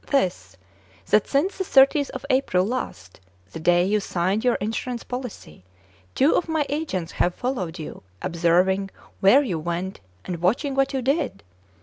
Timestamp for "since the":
1.27-1.63